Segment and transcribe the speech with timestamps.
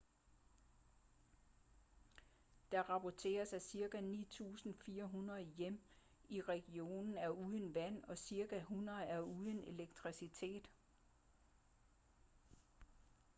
[2.71, 5.81] der rapporteres at cirka 9.400 hjem
[6.29, 10.69] i regionen er uden vand og cirka 100 er uden elektricitet